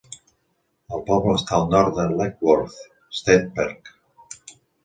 [0.97, 2.81] El poble està al nord del Letchworth
[3.21, 3.95] State Park.